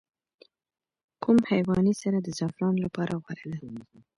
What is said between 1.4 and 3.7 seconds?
حیواني سره د زعفرانو لپاره غوره ده؟